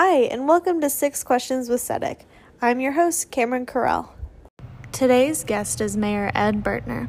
Hi, 0.00 0.28
and 0.30 0.46
welcome 0.46 0.80
to 0.82 0.88
Six 0.88 1.24
Questions 1.24 1.68
with 1.68 1.80
CEDIK. 1.80 2.20
I'm 2.62 2.78
your 2.78 2.92
host, 2.92 3.32
Cameron 3.32 3.66
Carell. 3.66 4.10
Today's 4.92 5.42
guest 5.42 5.80
is 5.80 5.96
Mayor 5.96 6.30
Ed 6.36 6.62
Burtner. 6.62 7.08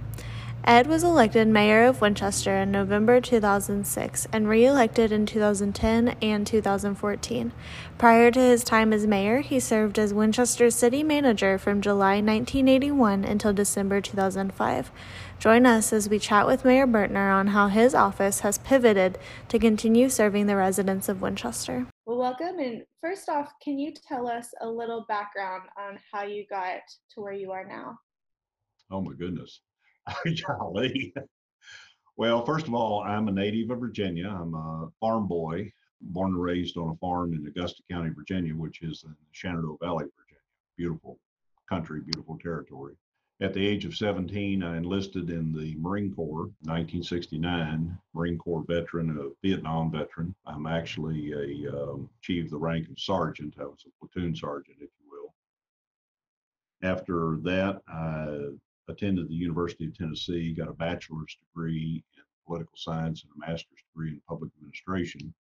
Ed 0.64 0.88
was 0.88 1.04
elected 1.04 1.48
mayor 1.48 1.84
of 1.84 2.02
Winchester 2.02 2.56
in 2.58 2.72
November 2.72 3.22
2006 3.22 4.28
and 4.34 4.50
re 4.50 4.66
elected 4.66 5.12
in 5.12 5.28
2010 5.28 6.16
and 6.20 6.48
2014. 6.48 7.52
Prior 8.00 8.32
to 8.32 8.40
his 8.40 8.64
time 8.64 8.92
as 8.92 9.06
mayor, 9.06 9.42
he 9.42 9.60
served 9.60 10.00
as 10.00 10.12
Winchester 10.12 10.72
city 10.72 11.04
manager 11.04 11.60
from 11.60 11.82
July 11.82 12.16
1981 12.16 13.24
until 13.24 13.54
December 13.54 14.02
2005. 14.02 14.92
Join 15.38 15.68
us 15.68 15.94
as 15.94 16.10
we 16.10 16.18
chat 16.18 16.48
with 16.48 16.66
Mayor 16.66 16.88
Burtner 16.88 17.32
on 17.32 17.50
how 17.50 17.68
his 17.68 17.94
office 17.94 18.40
has 18.40 18.58
pivoted 18.58 19.20
to 19.48 19.60
continue 19.60 20.10
serving 20.10 20.48
the 20.48 20.56
residents 20.56 21.08
of 21.08 21.22
Winchester. 21.22 21.86
Well, 22.10 22.18
welcome. 22.18 22.58
And 22.58 22.82
first 23.02 23.30
off, 23.30 23.54
can 23.62 23.78
you 23.78 23.94
tell 23.94 24.28
us 24.28 24.50
a 24.62 24.68
little 24.68 25.06
background 25.08 25.70
on 25.78 26.00
how 26.12 26.24
you 26.24 26.44
got 26.50 26.80
to 27.14 27.22
where 27.22 27.34
you 27.34 27.52
are 27.52 27.64
now? 27.64 28.00
Oh, 28.90 29.00
my 29.00 29.14
goodness. 29.14 29.62
Golly. 30.48 31.14
Well, 32.18 32.44
first 32.44 32.68
of 32.68 32.74
all, 32.74 33.04
I'm 33.04 33.28
a 33.28 33.32
native 33.32 33.70
of 33.70 33.80
Virginia. 33.80 34.28
I'm 34.28 34.56
a 34.56 34.88
farm 35.00 35.28
boy, 35.28 35.72
born 36.02 36.32
and 36.32 36.42
raised 36.42 36.78
on 36.78 36.90
a 36.90 36.96
farm 36.96 37.36
in 37.36 37.46
Augusta 37.46 37.84
County, 37.92 38.10
Virginia, 38.10 38.56
which 38.56 38.82
is 38.82 39.04
in 39.04 39.12
the 39.12 39.16
Shenandoah 39.32 39.78
Valley, 39.80 40.06
Virginia. 40.18 40.42
Beautiful 40.78 41.20
country, 41.70 42.02
beautiful 42.02 42.40
territory. 42.42 42.96
At 43.42 43.54
the 43.54 43.66
age 43.66 43.86
of 43.86 43.96
17, 43.96 44.62
I 44.64 44.76
enlisted 44.76 45.30
in 45.30 45.54
the 45.54 45.74
Marine 45.76 46.14
Corps, 46.14 46.52
1969, 46.64 47.98
Marine 48.14 48.38
Corps 48.38 48.66
veteran, 48.68 49.18
a 49.18 49.30
Vietnam 49.42 49.90
veteran. 49.90 50.36
I'm 50.46 50.68
actually 50.68 51.32
a 51.32 51.74
um, 51.74 52.10
achieved 52.22 52.52
the 52.52 52.58
rank 52.58 52.90
of 52.90 53.00
sergeant. 53.00 53.56
I 53.58 53.64
was 53.64 53.86
a 53.88 53.92
platoon 54.06 54.36
sergeant, 54.36 54.80
if 54.82 54.90
you 55.00 55.10
will. 55.10 55.34
After 56.84 57.38
that, 57.44 57.82
I 57.88 58.50
attended 58.92 59.30
the 59.30 59.36
University 59.36 59.86
of 59.86 59.98
Tennessee, 59.98 60.52
got 60.52 60.68
a 60.68 60.74
bachelor's 60.74 61.38
degree 61.38 62.04
in 62.18 62.24
political 62.46 62.76
science 62.76 63.24
and 63.24 63.32
a 63.32 63.50
master's 63.50 63.84
degree 63.94 64.10
in 64.10 64.22
public 64.28 64.52
administration. 64.58 65.34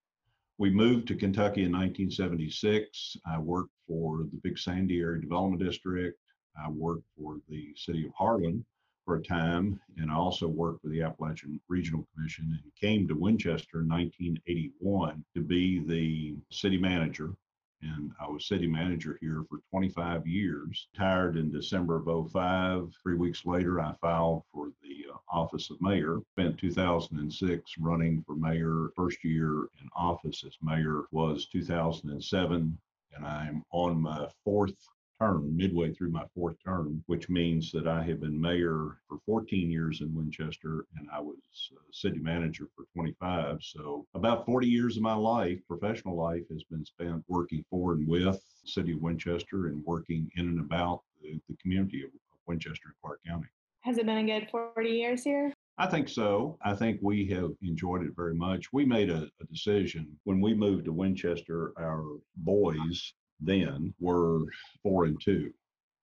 We 0.57 0.69
moved 0.69 1.05
to 1.09 1.15
Kentucky 1.15 1.63
in 1.63 1.73
1976. 1.73 3.17
I 3.25 3.37
worked 3.39 3.73
for 3.85 4.19
the 4.19 4.39
Big 4.41 4.57
Sandy 4.57 5.01
Area 5.01 5.19
Development 5.19 5.61
District. 5.61 6.17
I 6.63 6.69
worked 6.69 7.05
for 7.17 7.39
the 7.47 7.73
city 7.75 8.05
of 8.05 8.13
Harlan 8.13 8.65
for 9.05 9.15
a 9.15 9.23
time, 9.23 9.79
and 9.97 10.11
I 10.11 10.15
also 10.15 10.47
worked 10.47 10.81
for 10.81 10.89
the 10.89 11.01
Appalachian 11.01 11.59
Regional 11.67 12.07
Commission 12.13 12.59
and 12.63 12.75
came 12.75 13.07
to 13.07 13.15
Winchester 13.15 13.81
in 13.81 13.89
1981 13.89 15.23
to 15.35 15.41
be 15.41 15.79
the 15.79 16.35
city 16.51 16.77
manager 16.77 17.35
and 17.81 18.11
I 18.19 18.27
was 18.27 18.47
city 18.47 18.67
manager 18.67 19.17
here 19.21 19.45
for 19.49 19.59
25 19.69 20.27
years. 20.27 20.87
Retired 20.93 21.37
in 21.37 21.51
December 21.51 21.95
of 21.97 22.31
05. 22.31 22.93
Three 23.01 23.15
weeks 23.15 23.45
later, 23.45 23.79
I 23.79 23.93
filed 24.01 24.43
for 24.51 24.71
the 24.81 25.05
uh, 25.13 25.17
office 25.31 25.69
of 25.69 25.81
mayor. 25.81 26.19
Spent 26.33 26.57
2006 26.57 27.77
running 27.79 28.23
for 28.23 28.35
mayor. 28.35 28.89
First 28.95 29.23
year 29.23 29.69
in 29.81 29.89
office 29.95 30.43
as 30.45 30.57
mayor 30.61 31.03
was 31.11 31.47
2007, 31.47 32.77
and 33.15 33.25
I'm 33.25 33.63
on 33.71 34.01
my 34.01 34.27
fourth 34.43 34.75
term, 35.19 35.55
midway 35.55 35.93
through 35.93 36.11
my 36.11 36.23
fourth 36.33 36.55
term, 36.63 37.03
which 37.07 37.29
means 37.29 37.71
that 37.71 37.87
I 37.87 38.03
have 38.03 38.21
been 38.21 38.39
mayor 38.39 38.97
for 39.07 39.19
14 39.25 39.69
years 39.69 40.01
in 40.01 40.15
Winchester 40.15 40.85
and 40.97 41.07
I 41.11 41.19
was 41.19 41.37
uh, 41.73 41.79
city 41.91 42.19
manager 42.19 42.67
for 42.75 42.85
25. 42.95 43.59
So 43.61 44.05
about 44.13 44.45
40 44.45 44.67
years 44.67 44.95
of 44.95 45.03
my 45.03 45.15
life, 45.15 45.59
professional 45.67 46.15
life, 46.15 46.43
has 46.49 46.63
been 46.63 46.85
spent 46.85 47.23
working 47.27 47.65
for 47.69 47.93
and 47.93 48.07
with 48.07 48.23
the 48.23 48.67
city 48.67 48.93
of 48.93 49.01
Winchester 49.01 49.67
and 49.67 49.83
working 49.85 50.29
in 50.35 50.47
and 50.47 50.59
about 50.59 51.01
the, 51.21 51.39
the 51.49 51.55
community 51.61 52.03
of 52.03 52.11
Winchester 52.47 52.89
and 52.89 52.95
Clark 53.01 53.19
County. 53.27 53.49
Has 53.81 53.97
it 53.97 54.05
been 54.05 54.17
a 54.17 54.23
good 54.23 54.49
40 54.49 54.89
years 54.89 55.23
here? 55.23 55.53
I 55.77 55.87
think 55.87 56.09
so. 56.09 56.57
I 56.61 56.73
think 56.75 56.99
we 57.01 57.25
have 57.27 57.51
enjoyed 57.61 58.03
it 58.03 58.13
very 58.13 58.35
much. 58.35 58.73
We 58.73 58.83
made 58.83 59.09
a, 59.09 59.29
a, 59.39 59.45
decision 59.45 60.19
when 60.25 60.41
we 60.41 60.53
moved 60.53 60.85
to 60.85 60.91
Winchester. 60.91 61.71
Our 61.77 62.17
boys 62.35 63.13
then 63.39 63.93
were 63.99 64.45
four 64.83 65.05
and 65.05 65.19
two. 65.21 65.53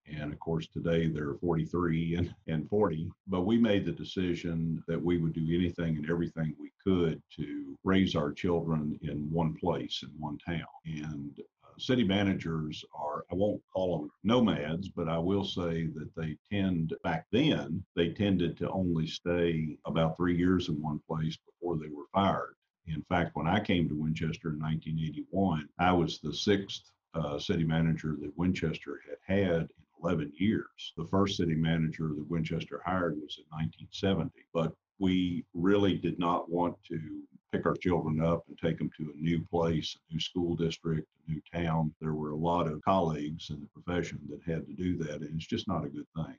And 0.09 0.33
of 0.33 0.39
course, 0.39 0.69
today 0.69 1.09
they're 1.09 1.35
43 1.35 2.15
and, 2.15 2.35
and 2.47 2.69
40. 2.69 3.11
But 3.27 3.43
we 3.43 3.59
made 3.59 3.85
the 3.85 3.93
decision 3.93 4.83
that 4.87 5.03
we 5.03 5.19
would 5.19 5.33
do 5.33 5.45
anything 5.53 5.97
and 5.97 6.09
everything 6.09 6.55
we 6.61 6.71
could 6.85 7.21
to 7.37 7.77
raise 7.83 8.15
our 8.15 8.33
children 8.33 8.99
in 9.03 9.31
one 9.33 9.55
place, 9.55 10.05
in 10.05 10.11
one 10.21 10.39
town. 10.39 10.67
And 10.85 11.35
uh, 11.65 11.79
city 11.79 12.05
managers 12.05 12.85
are, 12.95 13.25
I 13.33 13.35
won't 13.35 13.63
call 13.73 13.99
them 13.99 14.11
nomads, 14.23 14.89
but 14.89 15.09
I 15.09 15.19
will 15.19 15.45
say 15.45 15.87
that 15.87 16.15
they 16.17 16.37
tend, 16.53 16.95
back 17.03 17.27
then, 17.33 17.85
they 17.97 18.11
tended 18.11 18.57
to 18.59 18.71
only 18.71 19.09
stay 19.09 19.77
about 19.87 20.17
three 20.17 20.37
years 20.37 20.69
in 20.69 20.81
one 20.81 21.01
place 21.09 21.37
before 21.37 21.77
they 21.79 21.89
were 21.89 22.07
fired. 22.13 22.55
In 22.87 23.03
fact, 23.09 23.35
when 23.35 23.49
I 23.49 23.59
came 23.59 23.89
to 23.89 24.01
Winchester 24.01 24.51
in 24.51 24.61
1981, 24.61 25.69
I 25.81 25.91
was 25.91 26.21
the 26.21 26.33
sixth 26.33 26.93
uh, 27.17 27.39
city 27.39 27.65
manager 27.65 28.17
that 28.21 28.37
Winchester 28.37 29.01
had 29.09 29.19
had 29.37 29.61
in 29.63 29.69
11 30.03 30.33
years. 30.37 30.93
The 30.97 31.07
first 31.07 31.37
city 31.37 31.55
manager 31.55 32.09
that 32.09 32.31
Winchester 32.31 32.83
hired 32.85 33.15
was 33.15 33.39
in 33.39 33.45
1970, 33.51 34.31
but 34.53 34.73
we 34.99 35.45
really 35.55 35.97
did 35.97 36.19
not 36.19 36.51
want 36.51 36.77
to 36.89 37.23
pick 37.53 37.67
our 37.67 37.77
children 37.77 38.21
up 38.21 38.45
and 38.49 38.59
take 38.59 38.79
them 38.79 38.91
to 38.97 39.13
a 39.15 39.23
new 39.23 39.41
place, 39.51 39.97
a 39.97 40.15
new 40.15 40.21
school 40.21 40.57
district, 40.57 41.07
a 41.27 41.31
new 41.31 41.41
town. 41.53 41.95
There 42.01 42.15
were 42.15 42.31
a 42.31 42.37
lot 42.37 42.67
of 42.67 42.83
colleagues 42.83 43.51
in 43.51 43.61
the 43.61 43.67
profession 43.67 44.21
that 44.29 44.43
had 44.51 44.67
to 44.67 44.73
do 44.73 44.97
that, 44.99 45.21
and 45.23 45.37
it's 45.37 45.47
just 45.47 45.69
not 45.69 45.85
a 45.85 45.89
good 45.89 46.07
thing. 46.15 46.37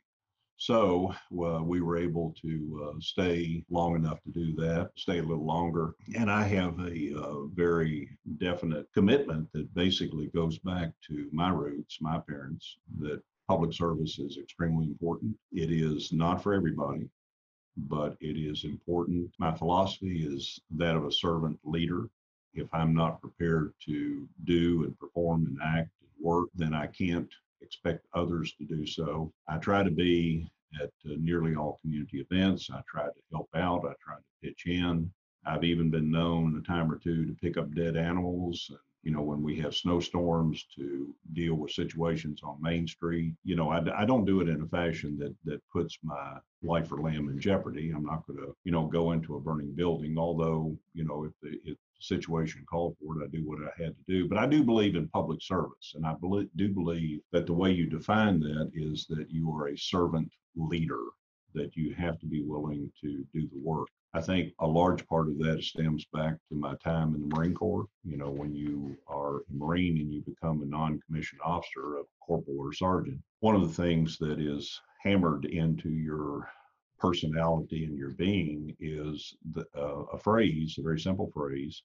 So 0.58 1.14
uh, 1.32 1.62
we 1.64 1.82
were 1.82 1.98
able 1.98 2.34
to 2.42 2.90
uh, 2.90 3.00
stay 3.00 3.64
long 3.70 3.96
enough 3.96 4.22
to 4.24 4.32
do 4.32 4.56
that, 4.56 4.90
stay 4.96 5.20
a 5.20 5.24
little 5.24 5.46
longer. 5.46 5.94
And 6.16 6.32
I 6.32 6.44
have 6.44 6.80
a 6.80 7.14
uh, 7.16 7.46
very 7.54 8.18
definite 8.38 8.88
commitment 8.92 9.52
that 9.54 9.74
basically 9.76 10.28
goes 10.28 10.58
back 10.58 10.90
to 11.10 11.30
my 11.32 11.50
roots, 11.50 12.00
my 12.02 12.20
parents, 12.28 12.78
that 13.00 13.22
public 13.48 13.72
service 13.72 14.18
is 14.18 14.38
extremely 14.38 14.88
important. 14.88 15.38
It 15.52 15.72
is 15.72 16.12
not 16.12 16.42
for 16.42 16.56
everybody, 16.56 17.08
but 17.78 18.18
it 18.20 18.38
is 18.38 18.66
important. 18.66 19.32
My 19.38 19.54
philosophy 19.56 20.26
is 20.26 20.60
that 20.72 20.96
of 20.96 21.06
a 21.06 21.12
servant 21.12 21.60
leader. 21.64 22.10
If 22.56 22.68
I'm 22.74 22.96
not 22.96 23.22
prepared 23.22 23.74
to 23.86 24.28
do 24.46 24.84
and 24.86 24.98
perform 24.98 25.46
and 25.46 25.60
act 25.64 25.92
and 26.02 26.10
work, 26.20 26.50
then 26.56 26.74
I 26.74 26.88
can't 26.88 27.30
expect 27.68 28.02
others 28.22 28.48
to 28.58 28.64
do 28.76 28.82
so. 28.98 29.10
I 29.54 29.56
try 29.68 29.82
to 29.84 29.92
be 30.06 30.16
at 30.84 30.92
uh, 31.06 31.16
nearly 31.28 31.54
all 31.56 31.80
community 31.82 32.20
events. 32.26 32.70
I 32.78 32.82
try 32.94 33.06
to 33.16 33.22
help 33.34 33.50
out. 33.66 33.86
I 33.92 33.94
try 34.06 34.18
to 34.18 34.32
pitch 34.44 34.64
in. 34.82 35.12
I've 35.50 35.68
even 35.72 35.90
been 35.98 36.10
known 36.18 36.58
a 36.58 36.64
time 36.74 36.88
or 36.92 36.98
two 37.06 37.22
to 37.28 37.42
pick 37.44 37.56
up 37.58 37.74
dead 37.74 37.96
animals. 38.10 38.58
And, 38.70 38.80
You 39.04 39.12
know, 39.14 39.26
when 39.32 39.42
we 39.48 39.54
have 39.64 39.82
snowstorms, 39.84 40.60
to 40.78 40.88
deal 41.40 41.56
with 41.60 41.80
situations 41.82 42.40
on 42.44 42.66
Main 42.70 42.86
Street. 42.96 43.34
You 43.50 43.56
know, 43.58 43.68
I, 43.76 43.80
I 44.02 44.06
don't 44.10 44.30
do 44.32 44.42
it 44.42 44.50
in 44.54 44.60
a 44.62 44.74
fashion 44.80 45.12
that 45.22 45.34
that 45.50 45.62
puts 45.76 45.94
my 46.14 46.28
life 46.72 46.92
or 46.92 47.00
limb 47.08 47.30
in 47.32 47.40
jeopardy. 47.50 47.88
I'm 47.92 48.10
not 48.12 48.26
going 48.26 48.40
to, 48.44 48.50
you 48.66 48.74
know, 48.74 48.86
go 49.00 49.04
into 49.16 49.36
a 49.36 49.44
burning 49.48 49.74
building. 49.82 50.14
Although, 50.26 50.64
you 50.98 51.06
know, 51.08 51.20
if 51.28 51.34
the 51.44 51.52
if 51.72 51.78
situation 52.00 52.66
called 52.70 52.96
for 53.00 53.22
it, 53.22 53.26
I 53.26 53.28
do 53.28 53.48
what 53.48 53.60
I 53.62 53.84
had 53.84 53.96
to 53.96 54.04
do. 54.08 54.28
But 54.28 54.38
I 54.38 54.46
do 54.46 54.64
believe 54.64 54.96
in 54.96 55.08
public 55.10 55.42
service, 55.42 55.94
and 55.96 56.06
I 56.06 56.16
do 56.56 56.70
believe 56.70 57.22
that 57.32 57.46
the 57.46 57.54
way 57.54 57.72
you 57.72 57.88
define 57.88 58.40
that 58.42 58.72
is 58.74 59.06
that 59.10 59.30
you 59.30 59.52
are 59.52 59.70
a 59.70 59.78
servant 59.78 60.32
leader, 60.56 61.02
that 61.54 61.76
you 61.76 61.94
have 61.96 62.20
to 62.20 62.26
be 62.26 62.44
willing 62.44 62.92
to 63.02 63.26
do 63.34 63.48
the 63.48 63.60
work. 63.62 63.88
I 64.14 64.22
think 64.22 64.54
a 64.60 64.68
large 64.68 65.06
part 65.08 65.28
of 65.28 65.38
that 65.40 65.62
stems 65.64 66.06
back 66.14 66.38
to 66.50 66.56
my 66.56 66.76
time 66.84 67.14
in 67.14 67.28
the 67.28 67.36
Marine 67.36 67.54
Corps. 67.54 67.86
You 68.04 68.18
know, 68.18 68.30
when 68.30 68.56
you 68.56 68.98
are 69.08 69.38
a 69.38 69.54
Marine 69.54 69.98
and 69.98 70.12
you 70.12 70.22
become 70.22 70.62
a 70.62 70.66
non 70.66 71.00
commissioned 71.06 71.42
officer, 71.44 71.98
a 71.98 72.04
corporal 72.26 72.60
or 72.60 72.74
sergeant, 72.74 73.20
one 73.42 73.56
of 73.56 73.62
the 73.62 73.84
things 73.84 74.18
that 74.20 74.40
is 74.40 74.80
hammered 75.04 75.46
into 75.46 75.90
your 75.90 76.50
personality 77.00 77.86
and 77.86 77.98
your 77.98 78.12
being 78.12 78.76
is 78.80 79.36
the, 79.54 79.66
uh, 79.76 80.04
a 80.14 80.18
phrase, 80.18 80.76
a 80.78 80.82
very 80.82 81.00
simple 81.00 81.32
phrase, 81.34 81.84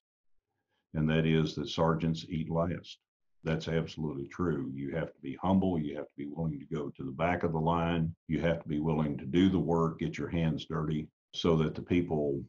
and 0.95 1.09
that 1.09 1.27
is 1.27 1.55
that 1.55 1.69
sergeants 1.69 2.27
eat 2.29 2.51
last. 2.51 2.99
That's 3.45 3.69
absolutely 3.69 4.29
true. 4.29 4.71
You 4.73 4.95
have 4.95 5.13
to 5.13 5.21
be 5.21 5.37
humble. 5.43 5.79
You 5.79 5.97
have 5.97 6.07
to 6.07 6.17
be 6.17 6.29
willing 6.29 6.61
to 6.61 6.75
go 6.75 6.91
to 6.91 7.03
the 7.03 7.11
back 7.11 7.43
of 7.43 7.53
the 7.53 7.59
line. 7.59 8.15
You 8.29 8.41
have 8.41 8.63
to 8.63 8.69
be 8.69 8.79
willing 8.79 9.19
to 9.19 9.25
do 9.25 9.49
the 9.49 9.59
work, 9.59 9.99
get 9.99 10.17
your 10.17 10.29
hands 10.29 10.67
dirty, 10.67 11.09
so 11.35 11.57
that 11.57 11.75
the 11.75 11.83
people 11.83 12.41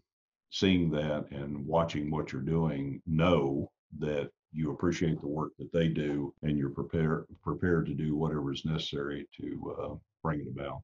seeing 0.51 0.92
that 0.92 1.25
and 1.31 1.65
watching 1.65 2.12
what 2.12 2.31
you're 2.31 2.42
doing 2.42 3.01
know 3.07 3.71
that 3.98 4.30
you 4.51 4.71
appreciate 4.71 5.19
the 5.19 5.27
work 5.27 5.51
that 5.57 5.71
they 5.74 5.88
do 5.88 6.31
and 6.44 6.57
you're 6.57 6.69
prepared 6.69 7.25
prepared 7.42 7.88
to 7.88 7.95
do 7.95 8.15
whatever 8.15 8.54
is 8.54 8.63
necessary 8.65 9.27
to 9.36 9.75
uh, 9.80 9.95
bring 10.21 10.42
it 10.42 10.48
about. 10.48 10.81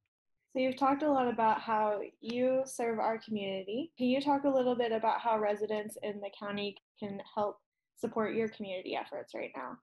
So 0.60 0.64
you've 0.64 0.76
talked 0.76 1.04
a 1.04 1.10
lot 1.10 1.30
about 1.30 1.62
how 1.62 2.02
you 2.20 2.64
serve 2.66 3.00
our 3.00 3.18
community. 3.18 3.94
Can 3.98 4.08
you 4.08 4.20
talk 4.20 4.44
a 4.44 4.50
little 4.50 4.76
bit 4.76 4.92
about 4.92 5.22
how 5.22 5.40
residents 5.40 5.98
in 6.04 6.20
the 6.20 6.30
county 6.38 6.76
can 7.00 7.22
help 7.34 7.60
support 7.96 8.36
your 8.36 8.50
community 8.50 8.94
efforts 8.94 9.34
right 9.34 9.52
now? 9.56 9.78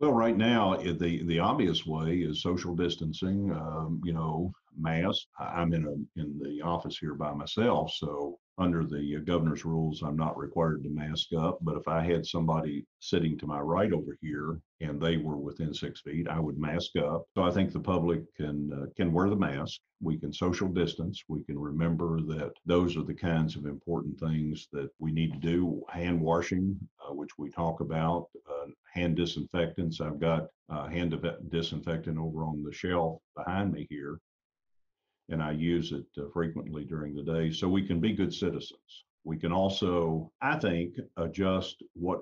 Well, 0.00 0.12
right 0.12 0.36
now, 0.36 0.76
the 0.76 1.24
the 1.24 1.38
obvious 1.38 1.86
way 1.86 2.16
is 2.16 2.42
social 2.42 2.76
distancing. 2.76 3.50
Um, 3.52 4.02
you 4.04 4.12
know, 4.12 4.52
mask. 4.78 5.28
I'm 5.40 5.72
in 5.72 5.86
a 5.86 6.20
in 6.20 6.38
the 6.42 6.60
office 6.60 6.98
here 6.98 7.14
by 7.14 7.32
myself, 7.32 7.92
so 7.92 8.38
under 8.58 8.84
the 8.84 9.16
uh, 9.16 9.20
governor's 9.20 9.64
rules, 9.64 10.02
I'm 10.02 10.16
not 10.16 10.36
required 10.36 10.82
to 10.82 10.90
mask 10.90 11.28
up. 11.36 11.58
But 11.62 11.76
if 11.76 11.86
I 11.86 12.02
had 12.02 12.26
somebody 12.26 12.84
sitting 13.00 13.38
to 13.38 13.46
my 13.46 13.60
right 13.60 13.92
over 13.92 14.18
here 14.20 14.60
and 14.80 15.00
they 15.00 15.16
were 15.16 15.36
within 15.36 15.72
six 15.72 16.00
feet, 16.00 16.28
I 16.28 16.40
would 16.40 16.58
mask 16.58 16.96
up. 16.96 17.26
So 17.34 17.42
I 17.42 17.50
think 17.50 17.72
the 17.72 17.80
public 17.80 18.22
can 18.36 18.72
uh, 18.72 18.86
can 18.96 19.12
wear 19.12 19.30
the 19.30 19.36
mask. 19.36 19.80
We 20.00 20.18
can 20.18 20.32
social 20.32 20.68
distance. 20.68 21.22
We 21.28 21.42
can 21.44 21.58
remember 21.58 22.20
that 22.22 22.52
those 22.66 22.96
are 22.96 23.02
the 23.02 23.14
kinds 23.14 23.56
of 23.56 23.66
important 23.66 24.18
things 24.18 24.68
that 24.72 24.90
we 24.98 25.12
need 25.12 25.32
to 25.32 25.38
do. 25.38 25.82
Hand 25.88 26.20
washing, 26.20 26.78
uh, 27.04 27.14
which 27.14 27.30
we 27.38 27.50
talk 27.50 27.80
about, 27.80 28.28
uh, 28.48 28.66
hand 28.92 29.16
disinfectants. 29.16 30.00
I've 30.00 30.20
got 30.20 30.48
uh, 30.68 30.88
hand 30.88 31.18
disinfectant 31.48 32.18
over 32.18 32.44
on 32.44 32.62
the 32.62 32.72
shelf 32.72 33.20
behind 33.36 33.72
me 33.72 33.86
here 33.90 34.20
and 35.28 35.42
I 35.42 35.52
use 35.52 35.92
it 35.92 36.06
uh, 36.18 36.28
frequently 36.32 36.84
during 36.84 37.14
the 37.14 37.22
day. 37.22 37.52
So 37.52 37.68
we 37.68 37.86
can 37.86 38.00
be 38.00 38.12
good 38.12 38.32
citizens. 38.32 39.04
We 39.24 39.36
can 39.36 39.52
also, 39.52 40.32
I 40.40 40.56
think, 40.56 40.96
adjust 41.16 41.82
what 41.94 42.20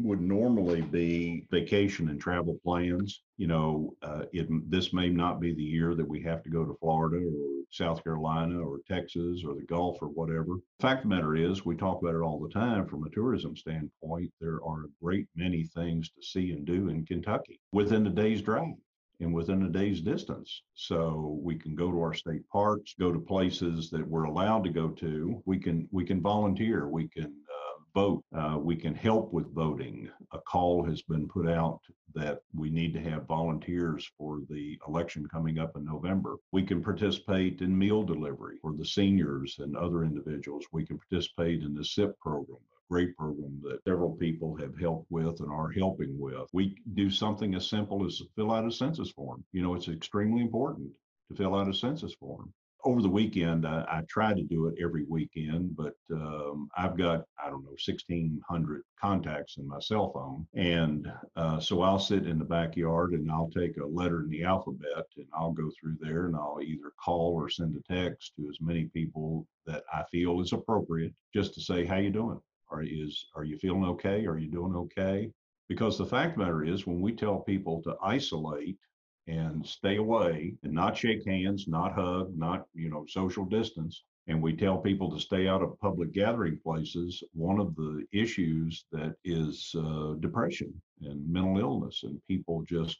would 0.00 0.20
normally 0.20 0.80
be 0.80 1.44
vacation 1.50 2.08
and 2.08 2.20
travel 2.20 2.58
plans. 2.64 3.22
You 3.36 3.48
know, 3.48 3.94
uh, 4.02 4.22
it, 4.32 4.48
this 4.70 4.92
may 4.92 5.08
not 5.08 5.40
be 5.40 5.52
the 5.54 5.62
year 5.62 5.94
that 5.94 6.08
we 6.08 6.22
have 6.22 6.42
to 6.44 6.50
go 6.50 6.64
to 6.64 6.76
Florida 6.80 7.24
or 7.24 7.62
South 7.70 8.02
Carolina 8.02 8.60
or 8.60 8.80
Texas 8.88 9.42
or 9.46 9.54
the 9.54 9.66
Gulf 9.68 9.98
or 10.00 10.08
whatever. 10.08 10.60
Fact 10.80 11.04
of 11.04 11.10
the 11.10 11.16
matter 11.16 11.36
is, 11.36 11.64
we 11.64 11.76
talk 11.76 12.00
about 12.00 12.14
it 12.14 12.22
all 12.22 12.38
the 12.40 12.48
time 12.48 12.86
from 12.86 13.04
a 13.04 13.10
tourism 13.10 13.56
standpoint. 13.56 14.32
There 14.40 14.60
are 14.64 14.84
a 14.84 15.02
great 15.02 15.26
many 15.34 15.64
things 15.64 16.10
to 16.10 16.22
see 16.22 16.52
and 16.52 16.64
do 16.64 16.88
in 16.88 17.04
Kentucky 17.04 17.60
within 17.72 18.06
a 18.06 18.10
day's 18.10 18.40
drive 18.40 18.74
and 19.20 19.32
within 19.32 19.64
a 19.64 19.68
day's 19.68 20.00
distance. 20.00 20.62
So 20.74 21.38
we 21.42 21.56
can 21.56 21.74
go 21.74 21.90
to 21.90 22.00
our 22.00 22.14
state 22.14 22.48
parks, 22.48 22.94
go 22.98 23.12
to 23.12 23.18
places 23.18 23.90
that 23.90 24.06
we're 24.06 24.24
allowed 24.24 24.64
to 24.64 24.70
go 24.70 24.88
to. 24.88 25.42
We 25.44 25.58
can 25.58 25.88
we 25.90 26.04
can 26.04 26.20
volunteer. 26.20 26.88
We 26.88 27.08
can 27.08 27.24
uh, 27.24 27.82
vote. 27.94 28.24
Uh, 28.36 28.58
we 28.58 28.76
can 28.76 28.94
help 28.94 29.32
with 29.32 29.52
voting. 29.54 30.08
A 30.32 30.38
call 30.38 30.84
has 30.84 31.02
been 31.02 31.28
put 31.28 31.48
out 31.48 31.80
that 32.14 32.40
we 32.54 32.70
need 32.70 32.94
to 32.94 33.00
have 33.00 33.26
volunteers 33.26 34.10
for 34.16 34.40
the 34.48 34.78
election 34.88 35.26
coming 35.28 35.58
up 35.58 35.76
in 35.76 35.84
November. 35.84 36.36
We 36.52 36.62
can 36.62 36.82
participate 36.82 37.60
in 37.60 37.76
meal 37.76 38.02
delivery 38.02 38.56
for 38.62 38.72
the 38.72 38.86
seniors 38.86 39.58
and 39.58 39.76
other 39.76 40.04
individuals. 40.04 40.64
We 40.72 40.86
can 40.86 40.98
participate 40.98 41.62
in 41.62 41.74
the 41.74 41.84
SIP 41.84 42.18
program 42.18 42.58
great 42.90 43.16
program 43.16 43.60
that 43.62 43.82
several 43.84 44.12
people 44.12 44.56
have 44.56 44.78
helped 44.78 45.10
with 45.10 45.40
and 45.40 45.50
are 45.50 45.70
helping 45.70 46.18
with. 46.18 46.48
We 46.52 46.76
do 46.94 47.10
something 47.10 47.54
as 47.54 47.68
simple 47.68 48.04
as 48.06 48.22
fill 48.34 48.52
out 48.52 48.66
a 48.66 48.72
census 48.72 49.10
form. 49.10 49.44
You 49.52 49.62
know, 49.62 49.74
it's 49.74 49.88
extremely 49.88 50.40
important 50.40 50.90
to 51.28 51.36
fill 51.36 51.54
out 51.54 51.68
a 51.68 51.74
census 51.74 52.14
form. 52.14 52.52
Over 52.84 53.02
the 53.02 53.08
weekend, 53.08 53.66
I, 53.66 53.84
I 53.88 54.02
try 54.08 54.32
to 54.32 54.42
do 54.42 54.68
it 54.68 54.76
every 54.80 55.04
weekend, 55.04 55.76
but 55.76 55.94
um, 56.12 56.68
I've 56.76 56.96
got, 56.96 57.24
I 57.44 57.50
don't 57.50 57.64
know, 57.64 57.76
1,600 57.84 58.82
contacts 58.98 59.56
in 59.58 59.66
my 59.66 59.80
cell 59.80 60.12
phone. 60.12 60.46
And 60.54 61.12
uh, 61.34 61.58
so 61.58 61.82
I'll 61.82 61.98
sit 61.98 62.26
in 62.26 62.38
the 62.38 62.44
backyard 62.44 63.12
and 63.12 63.30
I'll 63.30 63.50
take 63.50 63.76
a 63.78 63.84
letter 63.84 64.22
in 64.22 64.30
the 64.30 64.44
alphabet 64.44 65.06
and 65.16 65.26
I'll 65.34 65.52
go 65.52 65.70
through 65.78 65.96
there 66.00 66.26
and 66.26 66.36
I'll 66.36 66.60
either 66.62 66.92
call 67.04 67.34
or 67.34 67.50
send 67.50 67.76
a 67.76 67.92
text 67.92 68.34
to 68.36 68.48
as 68.48 68.60
many 68.60 68.84
people 68.84 69.44
that 69.66 69.82
I 69.92 70.04
feel 70.12 70.40
is 70.40 70.52
appropriate 70.52 71.12
just 71.34 71.54
to 71.54 71.60
say, 71.60 71.84
how 71.84 71.96
you 71.96 72.10
doing? 72.10 72.40
Are 72.70 72.82
is 72.82 73.26
are 73.34 73.44
you 73.44 73.58
feeling 73.58 73.84
okay? 73.84 74.26
Are 74.26 74.38
you 74.38 74.50
doing 74.50 74.74
okay? 74.74 75.30
Because 75.68 75.98
the 75.98 76.06
fact 76.06 76.36
the 76.36 76.44
matter 76.44 76.64
is, 76.64 76.86
when 76.86 77.00
we 77.00 77.12
tell 77.12 77.40
people 77.40 77.82
to 77.82 77.96
isolate 78.02 78.78
and 79.26 79.64
stay 79.66 79.96
away 79.96 80.54
and 80.62 80.72
not 80.72 80.96
shake 80.96 81.26
hands, 81.26 81.68
not 81.68 81.92
hug, 81.92 82.36
not 82.36 82.66
you 82.74 82.88
know 82.88 83.04
social 83.06 83.44
distance, 83.44 84.04
and 84.26 84.42
we 84.42 84.54
tell 84.54 84.78
people 84.78 85.10
to 85.10 85.20
stay 85.20 85.48
out 85.48 85.62
of 85.62 85.78
public 85.80 86.12
gathering 86.12 86.58
places, 86.58 87.22
one 87.32 87.58
of 87.58 87.74
the 87.76 88.04
issues 88.12 88.84
that 88.92 89.14
is 89.24 89.74
uh, 89.78 90.14
depression 90.20 90.72
and 91.02 91.28
mental 91.30 91.58
illness, 91.58 92.02
and 92.04 92.20
people 92.28 92.62
just 92.62 92.98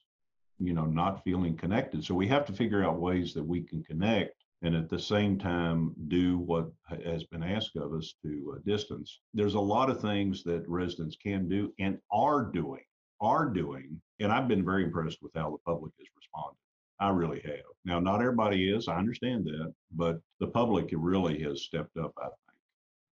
you 0.58 0.74
know 0.74 0.86
not 0.86 1.24
feeling 1.24 1.56
connected. 1.56 2.04
So 2.04 2.14
we 2.14 2.28
have 2.28 2.44
to 2.46 2.52
figure 2.52 2.84
out 2.84 3.00
ways 3.00 3.34
that 3.34 3.44
we 3.44 3.62
can 3.62 3.82
connect 3.82 4.44
and 4.62 4.74
at 4.74 4.88
the 4.88 4.98
same 4.98 5.38
time 5.38 5.94
do 6.08 6.38
what 6.38 6.70
has 7.04 7.24
been 7.24 7.42
asked 7.42 7.76
of 7.76 7.92
us 7.92 8.14
to 8.22 8.56
uh, 8.56 8.60
distance. 8.66 9.20
There's 9.34 9.54
a 9.54 9.60
lot 9.60 9.90
of 9.90 10.00
things 10.00 10.42
that 10.44 10.68
residents 10.68 11.16
can 11.16 11.48
do 11.48 11.72
and 11.78 11.98
are 12.10 12.44
doing, 12.44 12.82
are 13.20 13.48
doing, 13.48 14.00
and 14.20 14.32
I've 14.32 14.48
been 14.48 14.64
very 14.64 14.84
impressed 14.84 15.18
with 15.22 15.32
how 15.34 15.50
the 15.50 15.58
public 15.58 15.92
has 15.98 16.08
responded. 16.16 16.58
I 17.00 17.10
really 17.10 17.40
have. 17.44 17.64
Now, 17.84 18.00
not 18.00 18.20
everybody 18.20 18.70
is, 18.70 18.88
I 18.88 18.96
understand 18.96 19.44
that, 19.44 19.72
but 19.92 20.18
the 20.40 20.48
public 20.48 20.88
really 20.92 21.40
has 21.42 21.62
stepped 21.62 21.96
up, 21.96 22.12
I 22.18 22.24
think. 22.24 22.34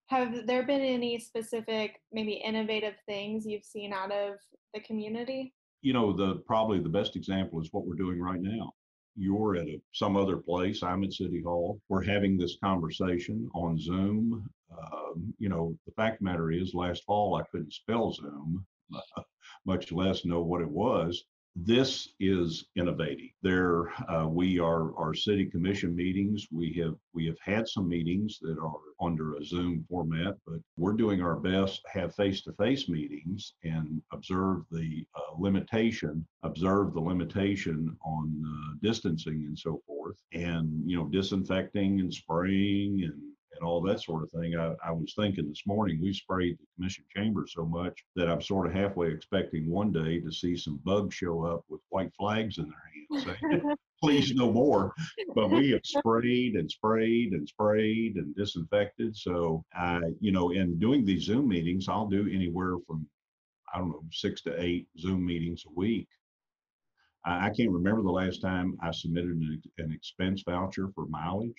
Have 0.09 0.47
there 0.47 0.65
been 0.65 0.81
any 0.81 1.19
specific, 1.19 2.01
maybe 2.13 2.33
innovative 2.33 2.95
things 3.07 3.47
you've 3.47 3.65
seen 3.65 3.93
out 3.93 4.11
of 4.11 4.35
the 4.75 4.81
community? 4.81 5.53
You 5.83 5.93
know, 5.93 6.13
the 6.13 6.43
probably 6.47 6.81
the 6.81 6.89
best 6.89 7.15
example 7.15 7.61
is 7.61 7.69
what 7.71 7.87
we're 7.87 7.95
doing 7.95 8.21
right 8.21 8.41
now 8.41 8.73
you're 9.17 9.57
at 9.57 9.69
a, 9.69 9.81
some 9.93 10.17
other 10.17 10.37
place. 10.37 10.83
I'm 10.83 11.05
at 11.05 11.13
City 11.13 11.43
Hall. 11.43 11.81
We're 11.89 12.05
having 12.05 12.37
this 12.37 12.57
conversation 12.63 13.49
on 13.55 13.79
Zoom. 13.79 14.49
Um, 14.71 15.35
you 15.39 15.49
know, 15.49 15.77
the 15.87 15.93
fact 15.93 16.19
the 16.19 16.25
matter 16.25 16.51
is, 16.51 16.75
last 16.75 17.05
fall 17.05 17.37
I 17.37 17.45
couldn't 17.51 17.73
spell 17.73 18.13
Zoom, 18.13 18.65
much 19.67 19.93
less 19.93 20.25
know 20.25 20.43
what 20.43 20.61
it 20.61 20.71
was 20.71 21.25
this 21.65 22.09
is 22.21 22.67
innovating. 22.77 23.31
There, 23.43 23.89
uh, 24.11 24.29
we 24.29 24.59
are 24.59 24.95
our 24.97 25.15
city 25.15 25.47
commission 25.47 25.97
meetings. 25.97 26.47
We 26.53 26.75
have 26.83 26.97
we 27.15 27.25
have 27.27 27.39
had 27.43 27.67
some 27.67 27.89
meetings 27.89 28.39
that 28.43 28.59
are 28.59 28.75
under 29.01 29.37
a 29.37 29.45
Zoom 29.45 29.85
format, 29.89 30.37
but 30.47 30.61
we're 30.77 30.93
doing 30.93 31.23
our 31.23 31.37
best 31.37 31.81
to 31.83 32.01
have 32.01 32.15
face-to-face 32.15 32.91
meetings 32.91 33.55
and 33.65 34.03
observe 34.13 34.65
the 34.71 35.07
uh, 35.15 35.35
limitation, 35.39 36.27
observe 36.43 36.93
the 36.93 37.01
limitation 37.01 37.97
on 38.05 38.45
uh, 38.47 38.75
distancing 38.83 39.45
and 39.47 39.59
so 39.59 39.81
forth, 39.87 40.17
and 40.35 40.83
you 40.85 40.97
know 40.99 41.07
disinfecting 41.07 42.01
and 42.01 42.13
spraying 42.13 43.03
and 43.05 43.23
and 43.57 43.67
all 43.67 43.81
that 43.83 44.03
sort 44.03 44.23
of 44.23 44.31
thing. 44.31 44.57
I, 44.57 44.75
I 44.85 44.93
was 44.93 45.15
thinking 45.15 45.49
this 45.49 45.67
morning, 45.67 46.01
we 46.01 46.13
sprayed 46.13 46.59
the 46.59 46.67
commission 46.77 47.05
chamber 47.15 47.47
so 47.49 47.65
much 47.65 48.05
that 48.15 48.29
I'm 48.29 48.41
sort 48.41 48.67
of 48.67 48.75
halfway 48.75 49.09
expecting 49.09 49.71
one 49.71 49.93
day 49.93 50.21
to 50.21 50.31
see 50.33 50.57
some 50.57 50.81
bugs 50.85 51.15
show 51.15 51.45
up 51.45 51.65
with 51.69 51.81
white 51.91 52.13
flags 52.19 52.59
in 52.59 52.65
their 52.65 53.25
hands 53.25 53.39
saying, 53.41 53.63
please 54.03 54.35
no 54.35 54.53
more. 54.53 54.93
But 55.35 55.51
we 55.51 55.71
have 55.71 55.85
sprayed 55.85 56.55
and 56.55 56.71
sprayed 56.71 57.33
and 57.33 57.49
sprayed 57.49 58.17
and 58.17 58.35
disinfected. 58.37 59.17
So 59.17 59.65
I, 59.75 60.01
you 60.21 60.33
know, 60.33 60.51
in 60.51 60.79
doing 60.79 61.05
these 61.05 61.25
Zoom 61.25 61.49
meetings, 61.49 61.89
I'll 61.89 62.09
do 62.09 62.29
anywhere 62.33 62.77
from, 62.87 63.07
I 63.75 63.79
don't 63.79 63.89
know, 63.89 64.03
six 64.13 64.43
to 64.43 64.63
eight 64.63 64.89
Zoom 64.99 65.25
meetings 65.25 65.65
a 65.67 65.73
week. 65.75 66.09
I, 67.25 67.47
I 67.47 67.51
can't 67.51 67.71
remember 67.71 68.03
the 68.03 68.11
last 68.11 68.41
time 68.41 68.77
I 68.83 68.91
submitted 68.93 69.31
an, 69.31 69.63
an 69.79 69.93
expense 69.93 70.43
voucher 70.47 70.89
for 70.95 71.07
mileage. 71.07 71.55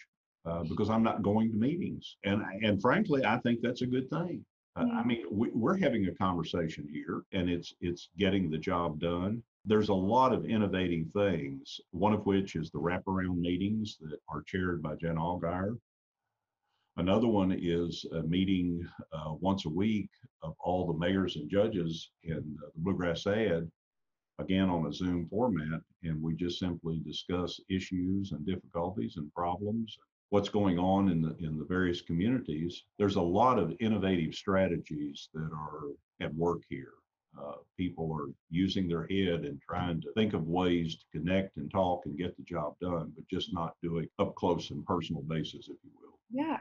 Uh, 0.48 0.64
because 0.64 0.90
I'm 0.90 1.04
not 1.04 1.24
going 1.24 1.52
to 1.52 1.58
meetings. 1.58 2.16
And 2.24 2.42
and 2.64 2.82
frankly, 2.82 3.26
I 3.26 3.38
think 3.40 3.60
that's 3.62 3.82
a 3.82 3.88
good 3.88 4.10
thing. 4.10 4.46
Uh, 4.78 4.86
I 4.94 5.04
mean, 5.04 5.26
we, 5.30 5.50
we're 5.54 5.76
having 5.78 6.08
a 6.08 6.16
conversation 6.16 6.88
here, 6.90 7.24
and 7.34 7.50
it's 7.50 7.74
it's 7.82 8.10
getting 8.18 8.50
the 8.50 8.58
job 8.58 9.00
done. 9.00 9.44
There's 9.66 9.90
a 9.90 9.94
lot 9.94 10.34
of 10.34 10.46
innovating 10.46 11.06
things. 11.08 11.82
One 11.92 12.14
of 12.14 12.26
which 12.26 12.56
is 12.56 12.72
the 12.72 12.80
wraparound 12.80 13.40
meetings 13.40 13.98
that 14.00 14.20
are 14.30 14.42
chaired 14.44 14.82
by 14.82 14.96
Jen 14.96 15.18
Allgaier. 15.18 15.78
Another 16.96 17.28
one 17.28 17.52
is 17.52 18.06
a 18.14 18.24
meeting 18.24 18.88
uh, 19.12 19.34
once 19.42 19.66
a 19.66 19.70
week 19.70 20.10
of 20.44 20.56
all 20.62 20.88
the 20.88 20.98
mayors 20.98 21.36
and 21.36 21.50
judges 21.50 22.12
in 22.24 22.58
the 22.58 22.72
Bluegrass 22.78 23.28
Ad, 23.28 23.70
again 24.40 24.70
on 24.70 24.88
a 24.88 24.94
Zoom 24.94 25.28
format, 25.28 25.82
and 26.04 26.22
we 26.22 26.36
just 26.36 26.58
simply 26.58 27.02
discuss 27.06 27.60
issues 27.70 28.32
and 28.32 28.46
difficulties 28.46 29.18
and 29.18 29.34
problems 29.34 29.98
what's 30.30 30.50
going 30.50 30.78
on 30.78 31.10
in 31.10 31.22
the 31.22 31.36
in 31.40 31.58
the 31.58 31.66
various 31.66 32.02
communities 32.02 32.84
there's 32.98 33.16
a 33.16 33.22
lot 33.22 33.58
of 33.58 33.74
innovative 33.80 34.34
strategies 34.34 35.30
that 35.34 35.50
are 35.54 35.92
at 36.22 36.34
work 36.36 36.64
here. 36.70 36.94
Uh, 37.40 37.58
people 37.78 38.12
are 38.12 38.32
using 38.50 38.88
their 38.88 39.04
head 39.04 39.46
and 39.46 39.62
trying 39.62 40.02
to 40.02 40.12
think 40.14 40.34
of 40.34 40.48
ways 40.48 40.96
to 40.96 41.06
connect 41.20 41.56
and 41.58 41.70
talk 41.70 42.02
and 42.06 42.18
get 42.18 42.36
the 42.36 42.44
job 42.44 42.74
done 42.82 43.12
but 43.16 43.28
just 43.30 43.54
not 43.54 43.76
doing 43.84 44.08
up 44.18 44.34
close 44.36 44.72
and 44.72 44.84
personal 44.86 45.22
basis 45.22 45.68
if 45.70 45.78
you 45.84 45.92
will. 46.02 46.18
Yeah. 46.32 46.58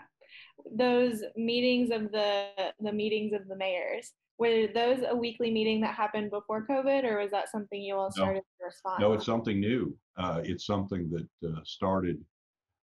Those 0.76 1.22
meetings 1.36 1.90
of 1.90 2.12
the 2.12 2.48
the 2.80 2.92
meetings 2.92 3.32
of 3.32 3.48
the 3.48 3.56
mayors 3.56 4.12
were 4.38 4.66
those 4.74 5.02
a 5.08 5.16
weekly 5.16 5.50
meeting 5.50 5.80
that 5.80 5.94
happened 5.94 6.30
before 6.30 6.66
covid 6.66 7.04
or 7.04 7.18
was 7.20 7.30
that 7.30 7.50
something 7.50 7.80
you 7.80 7.94
all 7.94 8.10
started 8.10 8.42
no. 8.42 8.58
to 8.58 8.64
respond 8.66 9.00
no 9.00 9.12
it's 9.14 9.24
something 9.24 9.58
new. 9.58 9.96
Uh, 10.18 10.40
it's 10.44 10.66
something 10.66 11.10
that 11.10 11.48
uh, 11.48 11.60
started 11.64 12.22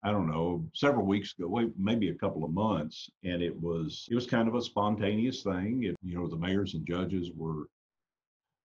I 0.06 0.10
don't 0.10 0.30
know, 0.30 0.62
several 0.74 1.06
weeks 1.06 1.34
ago, 1.38 1.72
maybe 1.78 2.10
a 2.10 2.14
couple 2.14 2.44
of 2.44 2.52
months, 2.52 3.08
and 3.24 3.42
it 3.42 3.58
was 3.60 4.06
it 4.10 4.14
was 4.14 4.26
kind 4.26 4.48
of 4.48 4.54
a 4.54 4.62
spontaneous 4.62 5.42
thing. 5.42 5.84
It, 5.84 5.96
you 6.02 6.14
know, 6.16 6.28
the 6.28 6.36
mayors 6.36 6.74
and 6.74 6.86
judges 6.86 7.30
were 7.34 7.68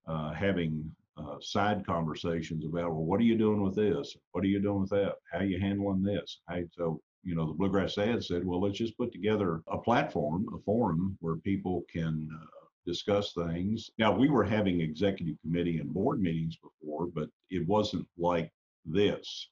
uh, 0.05 0.33
having 0.33 0.91
uh, 1.17 1.37
side 1.39 1.85
conversations 1.85 2.65
about, 2.65 2.91
well, 2.91 3.05
what 3.05 3.19
are 3.19 3.23
you 3.23 3.37
doing 3.37 3.61
with 3.61 3.75
this? 3.75 4.15
What 4.31 4.43
are 4.43 4.47
you 4.47 4.61
doing 4.61 4.81
with 4.81 4.89
that? 4.89 5.15
How 5.31 5.39
are 5.39 5.45
you 5.45 5.59
handling 5.59 6.03
this? 6.03 6.41
How, 6.49 6.59
so, 6.71 7.01
you 7.23 7.35
know, 7.35 7.47
the 7.47 7.53
Bluegrass 7.53 7.97
ad 7.97 8.23
said, 8.23 8.45
well, 8.45 8.61
let's 8.61 8.77
just 8.77 8.97
put 8.97 9.11
together 9.11 9.61
a 9.67 9.77
platform, 9.77 10.45
a 10.53 10.59
forum 10.59 11.17
where 11.21 11.35
people 11.37 11.83
can 11.91 12.29
uh, 12.33 12.45
discuss 12.85 13.33
things. 13.33 13.91
Now, 13.97 14.15
we 14.15 14.29
were 14.29 14.43
having 14.43 14.81
executive 14.81 15.35
committee 15.41 15.79
and 15.79 15.93
board 15.93 16.21
meetings 16.21 16.57
before, 16.57 17.07
but 17.07 17.29
it 17.49 17.67
wasn't 17.67 18.07
like 18.17 18.51
this. 18.85 19.49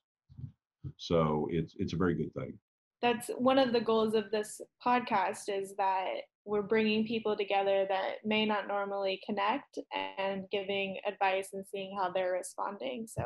So 0.97 1.47
it's 1.51 1.73
it's 1.77 1.93
a 1.93 1.97
very 1.97 2.15
good 2.15 2.33
thing. 2.33 2.57
That's 3.01 3.29
one 3.37 3.59
of 3.59 3.73
the 3.73 3.81
goals 3.81 4.15
of 4.15 4.31
this 4.31 4.59
podcast 4.85 5.49
is 5.49 5.75
that 5.77 6.21
we're 6.45 6.63
bringing 6.63 7.05
people 7.05 7.35
together 7.35 7.85
that 7.89 8.15
may 8.25 8.45
not 8.45 8.67
normally 8.67 9.19
connect 9.25 9.77
and 10.17 10.45
giving 10.51 10.97
advice 11.05 11.49
and 11.53 11.65
seeing 11.71 11.95
how 11.95 12.09
they're 12.11 12.31
responding. 12.31 13.05
So 13.07 13.23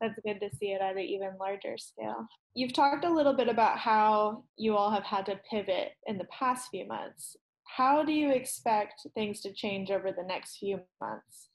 that's 0.00 0.18
good 0.24 0.40
to 0.40 0.56
see 0.56 0.72
it 0.72 0.80
at 0.80 0.96
an 0.96 1.02
even 1.02 1.36
larger 1.38 1.76
scale. 1.78 2.26
You've 2.54 2.72
talked 2.72 3.04
a 3.04 3.12
little 3.12 3.34
bit 3.34 3.48
about 3.48 3.78
how 3.78 4.44
you 4.56 4.76
all 4.76 4.90
have 4.90 5.04
had 5.04 5.26
to 5.26 5.38
pivot 5.48 5.92
in 6.06 6.18
the 6.18 6.26
past 6.36 6.70
few 6.70 6.86
months. 6.86 7.36
How 7.64 8.02
do 8.02 8.12
you 8.12 8.30
expect 8.30 9.06
things 9.14 9.40
to 9.42 9.52
change 9.52 9.90
over 9.90 10.10
the 10.10 10.24
next 10.26 10.56
few 10.58 10.80
months? 11.00 11.48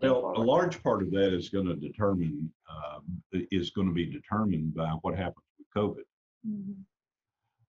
Well, 0.00 0.20
forward? 0.20 0.36
a 0.36 0.40
large 0.40 0.82
part 0.82 1.02
of 1.02 1.10
that 1.10 1.34
is 1.34 1.48
going 1.48 1.66
to 1.66 1.76
determine 1.76 2.50
um, 2.70 3.22
is 3.32 3.70
going 3.70 3.88
to 3.88 3.94
be 3.94 4.06
determined 4.06 4.74
by 4.74 4.88
what 5.02 5.16
happens 5.16 5.44
with 5.58 5.66
COVID. 5.76 6.04
Mm-hmm. 6.48 6.82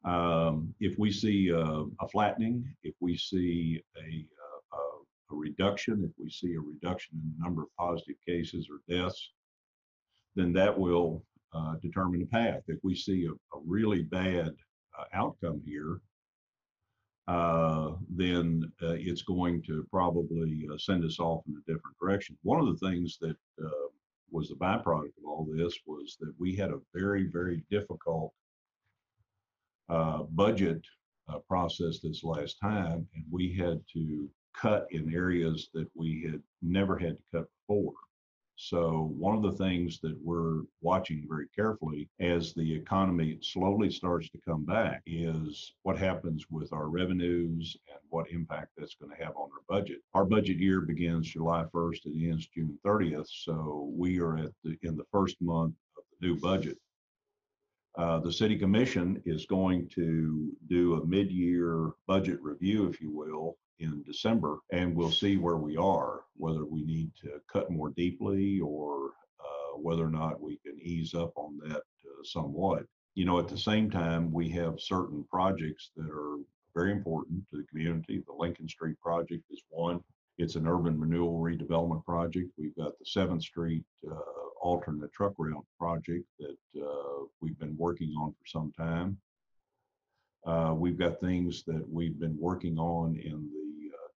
Um, 0.05 0.73
if 0.79 0.99
we 0.99 1.11
see 1.11 1.49
a, 1.49 1.61
a, 1.61 2.07
flattening, 2.11 2.65
if 2.83 2.93
we 2.99 3.17
see 3.17 3.81
a, 3.97 4.25
a, 4.75 5.33
a, 5.33 5.35
reduction, 5.35 6.03
if 6.03 6.11
we 6.21 6.29
see 6.29 6.55
a 6.55 6.59
reduction 6.59 7.21
in 7.23 7.31
the 7.37 7.43
number 7.43 7.63
of 7.63 7.69
positive 7.79 8.17
cases 8.27 8.67
or 8.69 8.79
deaths, 8.93 9.31
then 10.35 10.51
that 10.53 10.77
will 10.77 11.23
uh, 11.53 11.75
determine 11.81 12.19
the 12.19 12.25
path. 12.25 12.63
If 12.67 12.79
we 12.83 12.95
see 12.95 13.27
a, 13.27 13.57
really 13.65 14.03
bad 14.03 14.53
uh, 14.99 15.05
outcome 15.13 15.61
here, 15.65 16.01
uh, 17.27 17.91
then 18.09 18.71
uh, 18.81 18.95
it's 18.99 19.21
going 19.21 19.61
to 19.63 19.87
probably 19.91 20.67
uh, 20.71 20.77
send 20.77 21.05
us 21.05 21.19
off 21.19 21.43
in 21.47 21.55
a 21.55 21.71
different 21.71 21.97
direction. 22.01 22.37
One 22.43 22.59
of 22.59 22.67
the 22.67 22.87
things 22.87 23.17
that 23.21 23.37
uh, 23.63 23.87
was 24.31 24.49
the 24.49 24.55
byproduct 24.55 25.17
of 25.17 25.25
all 25.25 25.47
this 25.49 25.77
was 25.85 26.17
that 26.19 26.33
we 26.37 26.55
had 26.55 26.71
a 26.71 26.81
very, 26.93 27.27
very 27.27 27.63
difficult 27.69 28.33
uh, 29.89 30.23
budget 30.23 30.81
uh, 31.29 31.37
process 31.47 31.99
this 31.99 32.23
last 32.23 32.57
time, 32.61 33.07
and 33.15 33.23
we 33.31 33.53
had 33.53 33.79
to 33.93 34.29
cut 34.53 34.87
in 34.91 35.13
areas 35.13 35.69
that 35.73 35.87
we 35.95 36.23
had 36.23 36.41
never 36.61 36.97
had 36.97 37.17
to 37.17 37.23
cut 37.31 37.45
before. 37.67 37.93
So, 38.55 39.11
one 39.17 39.35
of 39.35 39.41
the 39.41 39.57
things 39.63 39.99
that 40.01 40.15
we're 40.23 40.61
watching 40.81 41.25
very 41.27 41.47
carefully 41.55 42.09
as 42.19 42.53
the 42.53 42.75
economy 42.75 43.39
slowly 43.41 43.89
starts 43.89 44.29
to 44.29 44.37
come 44.47 44.63
back 44.63 45.01
is 45.07 45.73
what 45.81 45.97
happens 45.97 46.45
with 46.51 46.71
our 46.71 46.87
revenues 46.87 47.75
and 47.89 47.99
what 48.09 48.29
impact 48.29 48.69
that's 48.77 48.95
going 48.95 49.11
to 49.11 49.23
have 49.23 49.35
on 49.35 49.49
our 49.51 49.63
budget. 49.67 50.01
Our 50.13 50.25
budget 50.25 50.57
year 50.57 50.81
begins 50.81 51.27
July 51.27 51.65
1st 51.73 52.05
and 52.05 52.31
ends 52.31 52.47
June 52.47 52.77
30th. 52.85 53.27
So, 53.27 53.89
we 53.91 54.19
are 54.19 54.37
at 54.37 54.51
the 54.63 54.77
in 54.83 54.95
the 54.97 55.05
first 55.11 55.41
month 55.41 55.73
of 55.97 56.03
the 56.11 56.27
new 56.27 56.39
budget. 56.39 56.77
Uh, 57.95 58.19
the 58.19 58.33
city 58.33 58.57
commission 58.57 59.21
is 59.25 59.45
going 59.45 59.87
to 59.89 60.51
do 60.67 60.95
a 60.95 61.05
mid-year 61.05 61.91
budget 62.07 62.41
review, 62.41 62.87
if 62.87 63.01
you 63.01 63.11
will, 63.11 63.57
in 63.79 64.03
December, 64.03 64.59
and 64.71 64.95
we'll 64.95 65.11
see 65.11 65.37
where 65.37 65.57
we 65.57 65.77
are, 65.77 66.21
whether 66.37 66.65
we 66.65 66.83
need 66.83 67.11
to 67.21 67.41
cut 67.51 67.71
more 67.71 67.89
deeply 67.89 68.59
or 68.59 69.11
uh, 69.39 69.77
whether 69.77 70.05
or 70.05 70.09
not 70.09 70.41
we 70.41 70.57
can 70.57 70.77
ease 70.81 71.13
up 71.13 71.31
on 71.35 71.57
that 71.67 71.77
uh, 71.77 72.23
somewhat. 72.23 72.85
You 73.15 73.25
know, 73.25 73.39
at 73.39 73.47
the 73.47 73.57
same 73.57 73.89
time, 73.91 74.31
we 74.31 74.49
have 74.49 74.79
certain 74.79 75.23
projects 75.29 75.91
that 75.95 76.09
are 76.09 76.37
very 76.75 76.91
important 76.91 77.43
to 77.51 77.57
the 77.57 77.65
community. 77.65 78.23
The 78.25 78.33
Lincoln 78.33 78.67
Street 78.67 78.99
project 78.99 79.43
is 79.51 79.61
one. 79.69 80.03
It's 80.37 80.55
an 80.55 80.67
urban 80.67 80.99
renewal 80.99 81.39
redevelopment 81.39 82.03
project. 82.05 82.49
We've 82.57 82.75
got 82.75 82.93
the 82.97 83.05
7th 83.05 83.43
Street 83.43 83.83
uh, 84.09 84.15
alternate 84.61 85.13
truck 85.13 85.33
route 85.37 85.65
project 85.77 86.25
that 86.39 86.81
uh, 86.81 87.25
we've 87.41 87.59
been 87.59 87.75
working 87.77 88.13
on 88.17 88.31
for 88.31 88.47
some 88.47 88.71
time. 88.75 89.17
Uh, 90.45 90.73
we've 90.75 90.97
got 90.97 91.19
things 91.21 91.63
that 91.65 91.85
we've 91.89 92.19
been 92.19 92.35
working 92.39 92.77
on 92.77 93.15
in 93.15 93.49
the 93.53 93.62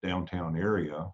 downtown 0.03 0.57
area. 0.57 1.07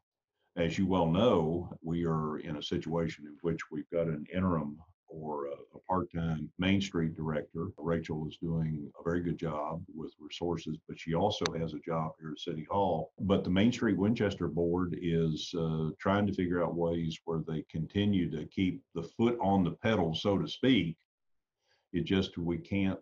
As 0.56 0.78
you 0.78 0.86
well 0.86 1.08
know, 1.08 1.76
we 1.82 2.06
are 2.06 2.38
in 2.40 2.58
a 2.58 2.64
situation 2.64 3.26
in 3.26 3.36
which 3.42 3.60
we've 3.72 3.90
got 3.92 4.08
an 4.08 4.26
interim 4.34 4.78
or 5.08 5.48
a, 5.48 5.54
part-time 5.90 6.50
Main 6.58 6.80
Street 6.80 7.14
director. 7.14 7.68
Rachel 7.78 8.26
is 8.28 8.38
doing 8.38 8.90
a 9.00 9.04
very 9.04 9.22
good 9.22 9.38
job 9.38 9.84
with 9.94 10.14
resources, 10.20 10.78
but 10.88 10.98
she 10.98 11.14
also 11.14 11.46
has 11.58 11.74
a 11.74 11.80
job 11.80 12.14
here 12.20 12.32
at 12.32 12.40
City 12.40 12.66
Hall. 12.70 13.12
But 13.20 13.44
the 13.44 13.50
Main 13.50 13.72
Street 13.72 13.98
Winchester 13.98 14.48
Board 14.48 14.98
is 15.02 15.54
uh, 15.58 15.90
trying 16.00 16.26
to 16.28 16.34
figure 16.34 16.64
out 16.64 16.76
ways 16.76 17.20
where 17.26 17.42
they 17.46 17.64
continue 17.70 18.32
to 18.32 18.46
keep 18.46 18.82
the 18.96 19.04
foot 19.04 19.38
on 19.42 19.64
the 19.64 19.72
pedal, 19.72 20.16
so 20.16 20.38
to 20.38 20.48
speak. 20.48 20.96
It 21.92 22.06
just 22.06 22.38
we 22.38 22.58
can't 22.58 23.00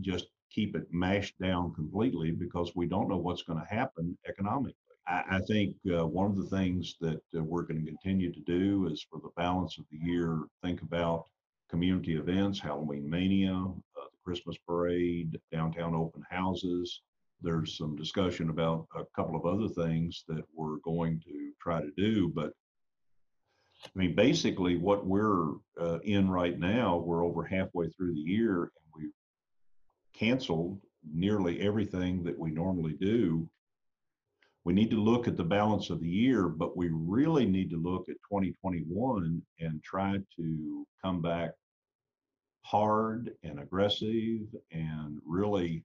just 0.00 0.26
keep 0.50 0.76
it 0.76 0.86
mashed 0.92 1.38
down 1.40 1.74
completely 1.74 2.30
because 2.30 2.72
we 2.76 2.86
don't 2.86 3.08
know 3.08 3.16
what's 3.16 3.42
going 3.42 3.58
to 3.58 3.74
happen 3.74 4.16
economically. 4.28 4.74
I, 5.08 5.40
think 5.46 5.74
uh, 5.90 6.06
one 6.06 6.26
of 6.26 6.36
the 6.36 6.56
things 6.56 6.96
that 7.00 7.22
uh, 7.34 7.42
we're 7.42 7.62
going 7.62 7.82
to 7.82 7.90
continue 7.90 8.30
to 8.30 8.40
do 8.40 8.88
is 8.88 9.06
for 9.10 9.20
the 9.20 9.30
balance 9.36 9.78
of 9.78 9.84
the 9.90 9.98
year, 9.98 10.42
think 10.62 10.82
about 10.82 11.24
community 11.70 12.16
events, 12.16 12.60
Halloween 12.60 13.08
Mania, 13.08 13.54
uh, 13.54 14.04
the 14.10 14.18
Christmas 14.22 14.56
Parade, 14.66 15.40
downtown 15.50 15.94
open 15.94 16.22
houses. 16.28 17.00
There's 17.40 17.78
some 17.78 17.96
discussion 17.96 18.50
about 18.50 18.86
a 18.94 19.04
couple 19.16 19.36
of 19.36 19.46
other 19.46 19.68
things 19.68 20.24
that 20.28 20.44
we're 20.54 20.76
going 20.78 21.20
to 21.20 21.52
try 21.60 21.80
to 21.80 21.90
do. 21.96 22.28
But 22.28 22.52
I 23.84 23.90
mean, 23.94 24.14
basically, 24.14 24.76
what 24.76 25.06
we're 25.06 25.52
uh, 25.80 26.00
in 26.02 26.28
right 26.28 26.58
now, 26.58 26.98
we're 26.98 27.24
over 27.24 27.44
halfway 27.44 27.88
through 27.90 28.14
the 28.14 28.20
year 28.20 28.62
and 28.62 28.70
we've 28.94 29.12
canceled 30.12 30.80
nearly 31.10 31.60
everything 31.60 32.24
that 32.24 32.38
we 32.38 32.50
normally 32.50 32.94
do. 33.00 33.48
We 34.68 34.74
need 34.74 34.90
to 34.90 35.02
look 35.02 35.26
at 35.26 35.38
the 35.38 35.44
balance 35.44 35.88
of 35.88 36.00
the 36.00 36.10
year, 36.10 36.46
but 36.46 36.76
we 36.76 36.90
really 36.92 37.46
need 37.46 37.70
to 37.70 37.78
look 37.78 38.10
at 38.10 38.16
2021 38.30 39.40
and 39.60 39.82
try 39.82 40.18
to 40.36 40.86
come 41.02 41.22
back 41.22 41.52
hard 42.60 43.32
and 43.42 43.60
aggressive 43.60 44.42
and 44.70 45.22
really 45.26 45.84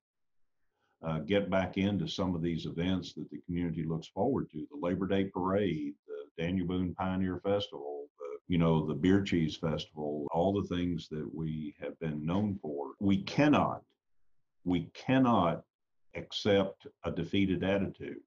uh, 1.01 1.19
get 1.19 1.49
back 1.49 1.77
into 1.77 2.09
some 2.09 2.35
of 2.35 2.41
these 2.41 2.65
events 2.65 3.13
that 3.13 3.31
the 3.31 3.39
community 3.45 3.85
looks 3.85 4.09
forward 4.09 4.49
to 4.51 4.67
the 4.69 4.85
Labor 4.85 5.07
Day 5.07 5.29
Parade, 5.33 5.93
the 6.05 6.43
Daniel 6.43 6.67
Boone 6.67 6.93
Pioneer 6.93 7.39
Festival, 7.41 8.07
the, 8.19 8.37
you 8.49 8.57
know, 8.57 8.85
the 8.85 8.93
Beer 8.93 9.21
Cheese 9.21 9.55
Festival, 9.55 10.27
all 10.33 10.51
the 10.51 10.75
things 10.75 11.07
that 11.07 11.25
we 11.33 11.73
have 11.81 11.97
been 12.01 12.25
known 12.25 12.59
for. 12.61 12.87
We 12.99 13.23
cannot, 13.23 13.81
we 14.65 14.89
cannot 14.93 15.63
accept 16.15 16.85
a 17.05 17.11
defeated 17.11 17.63
attitude. 17.63 18.19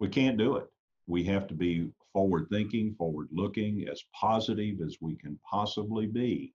We 0.00 0.08
can't 0.08 0.36
do 0.36 0.56
it. 0.56 0.66
We 1.06 1.22
have 1.24 1.46
to 1.48 1.54
be 1.54 1.90
forward 2.12 2.48
thinking, 2.50 2.94
forward 2.94 3.28
looking, 3.30 3.86
as 3.88 4.02
positive 4.18 4.80
as 4.80 4.96
we 5.00 5.14
can 5.16 5.38
possibly 5.48 6.06
be 6.06 6.52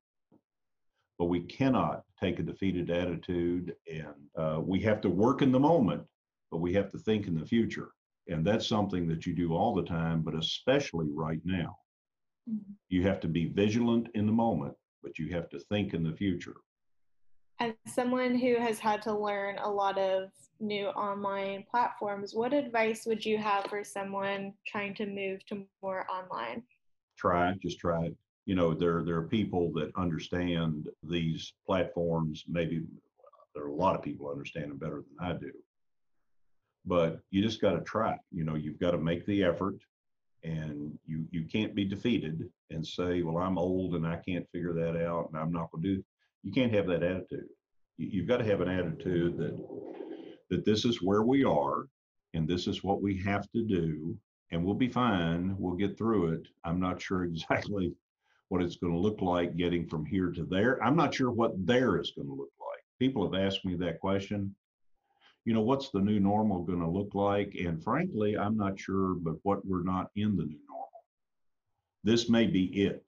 but 1.17 1.25
we 1.25 1.41
cannot 1.41 2.03
take 2.19 2.39
a 2.39 2.43
defeated 2.43 2.89
attitude 2.89 3.75
and 3.91 4.15
uh, 4.37 4.59
we 4.61 4.79
have 4.81 5.01
to 5.01 5.09
work 5.09 5.41
in 5.41 5.51
the 5.51 5.59
moment 5.59 6.03
but 6.51 6.57
we 6.57 6.73
have 6.73 6.91
to 6.91 6.97
think 6.99 7.27
in 7.27 7.35
the 7.35 7.45
future 7.45 7.89
and 8.27 8.45
that's 8.45 8.67
something 8.67 9.07
that 9.07 9.25
you 9.25 9.33
do 9.33 9.53
all 9.53 9.73
the 9.73 9.83
time 9.83 10.21
but 10.21 10.35
especially 10.35 11.07
right 11.11 11.41
now 11.43 11.75
mm-hmm. 12.49 12.73
you 12.89 13.03
have 13.03 13.19
to 13.19 13.27
be 13.27 13.45
vigilant 13.45 14.07
in 14.15 14.25
the 14.25 14.31
moment 14.31 14.73
but 15.03 15.17
you 15.17 15.29
have 15.33 15.49
to 15.49 15.59
think 15.59 15.93
in 15.93 16.03
the 16.03 16.15
future 16.15 16.55
as 17.59 17.73
someone 17.87 18.35
who 18.37 18.59
has 18.59 18.79
had 18.79 19.01
to 19.03 19.13
learn 19.13 19.57
a 19.59 19.69
lot 19.69 19.97
of 19.97 20.29
new 20.59 20.87
online 20.87 21.65
platforms 21.69 22.33
what 22.33 22.53
advice 22.53 23.05
would 23.05 23.25
you 23.25 23.37
have 23.37 23.65
for 23.65 23.83
someone 23.83 24.53
trying 24.65 24.95
to 24.95 25.05
move 25.05 25.45
to 25.45 25.65
more 25.81 26.05
online? 26.09 26.63
Try 27.17 27.53
just 27.61 27.79
try 27.79 28.05
it. 28.05 28.15
You 28.45 28.55
know 28.55 28.73
there 28.73 29.03
there 29.03 29.17
are 29.17 29.27
people 29.27 29.71
that 29.73 29.91
understand 29.95 30.87
these 31.03 31.53
platforms 31.65 32.43
maybe 32.47 32.83
there 33.53 33.63
are 33.63 33.69
a 33.69 33.73
lot 33.73 33.95
of 33.95 34.01
people 34.01 34.29
understand 34.29 34.69
them 34.71 34.77
better 34.77 35.03
than 35.03 35.27
i 35.27 35.33
do. 35.33 35.51
But 36.85 37.19
you 37.31 37.41
just 37.41 37.61
got 37.61 37.71
to 37.71 37.81
try. 37.81 38.17
You 38.31 38.43
know 38.43 38.55
you've 38.55 38.79
got 38.79 38.91
to 38.91 38.97
make 38.97 39.25
the 39.25 39.43
effort 39.43 39.75
and 40.43 40.97
you 41.05 41.25
you 41.31 41.43
can't 41.45 41.73
be 41.75 41.85
defeated 41.85 42.47
and 42.69 42.85
say 42.85 43.23
well 43.23 43.37
i'm 43.37 43.57
old 43.57 43.95
and 43.95 44.05
i 44.05 44.15
can't 44.17 44.47
figure 44.51 44.73
that 44.73 44.95
out 44.95 45.27
and 45.27 45.41
i'm 45.41 45.51
not 45.51 45.71
going 45.71 45.81
to 45.83 45.95
do 45.95 46.03
you 46.45 46.51
can't 46.51 46.73
have 46.73 46.85
that 46.87 47.03
attitude. 47.03 47.49
You've 47.97 48.27
got 48.27 48.37
to 48.37 48.45
have 48.45 48.61
an 48.61 48.69
attitude 48.69 49.37
that 49.37 49.57
that 50.51 50.63
this 50.63 50.85
is 50.85 51.01
where 51.01 51.23
we 51.23 51.43
are 51.43 51.87
and 52.35 52.47
this 52.47 52.67
is 52.67 52.83
what 52.83 53.01
we 53.01 53.19
have 53.23 53.51
to 53.51 53.63
do 53.63 54.15
and 54.51 54.63
we'll 54.63 54.75
be 54.75 54.87
fine. 54.87 55.55
We'll 55.57 55.75
get 55.75 55.97
through 55.97 56.33
it. 56.33 56.47
I'm 56.63 56.79
not 56.79 57.01
sure 57.01 57.23
exactly 57.25 57.93
what 58.49 58.61
it's 58.61 58.75
going 58.75 58.93
to 58.93 58.99
look 58.99 59.21
like 59.21 59.57
getting 59.57 59.87
from 59.87 60.05
here 60.05 60.31
to 60.33 60.45
there. 60.45 60.81
I'm 60.83 60.95
not 60.95 61.15
sure 61.15 61.31
what 61.31 61.53
there 61.65 61.99
is 61.99 62.11
going 62.11 62.27
to 62.27 62.33
look 62.33 62.53
like. 62.59 62.83
People 62.99 63.23
have 63.29 63.41
asked 63.41 63.65
me 63.65 63.75
that 63.77 63.99
question. 63.99 64.55
You 65.45 65.53
know 65.55 65.61
what's 65.61 65.89
the 65.89 65.99
new 65.99 66.19
normal 66.19 66.63
going 66.63 66.79
to 66.79 66.87
look 66.87 67.15
like? 67.15 67.55
And 67.55 67.83
frankly 67.83 68.37
i'm 68.37 68.55
not 68.55 68.79
sure 68.79 69.15
but 69.15 69.35
what 69.41 69.65
we're 69.65 69.83
not 69.83 70.11
in 70.15 70.37
the 70.37 70.43
new 70.43 70.59
normal. 70.67 70.89
This 72.03 72.29
may 72.29 72.45
be 72.45 72.65
it 72.83 73.03